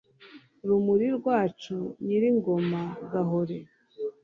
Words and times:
rumuri 0.67 1.07
rwacu, 1.17 1.75
nyir'ingoma, 2.05 2.81
gahore 3.11 3.57